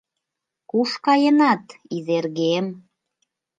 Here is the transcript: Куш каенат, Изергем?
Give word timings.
Куш 0.69 0.91
каенат, 1.05 1.63
Изергем? 1.95 2.65